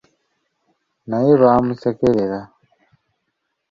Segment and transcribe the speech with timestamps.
[1.09, 2.39] Naye baamusekerera.